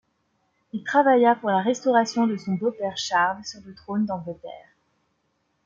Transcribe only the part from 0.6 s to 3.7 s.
Il travailla pour la restauration de son beau-père Charles sur